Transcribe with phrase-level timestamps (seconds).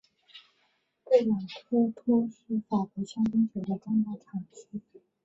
[1.03, 4.81] 布朗科托是法国香槟酒的重要产区。